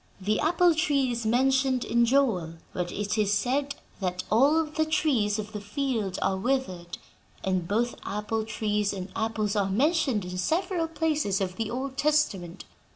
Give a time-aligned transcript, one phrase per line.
[0.19, 5.37] The apple tree is mentioned in Joel, where it is said that 'all the trees
[5.37, 6.97] of the field are withered,'
[7.43, 12.65] and both apple trees and apples are mentioned in several places of the Old Testament.